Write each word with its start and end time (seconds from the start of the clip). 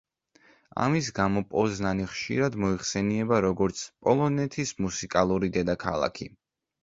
ამის 0.83 1.09
გამო 1.17 1.41
პოზნანი 1.49 2.07
ხშირად 2.13 2.57
მოიხსენიება, 2.63 3.41
როგორც 3.47 3.83
„პოლონეთის 4.07 4.73
მუსიკალური 4.87 5.51
დედაქალაქი“. 5.59 6.31